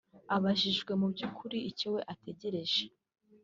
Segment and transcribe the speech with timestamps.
[0.35, 2.83] Abaijwe mu by’ukuri icyo we ategereje